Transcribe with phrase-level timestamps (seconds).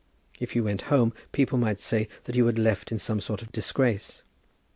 [0.39, 3.51] If you went home, people might say that you had left in some sort of
[3.51, 4.23] disgrace.